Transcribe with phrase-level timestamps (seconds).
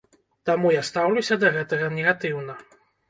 [0.49, 2.57] Таму я стаўлюся да гэтага негатыўна.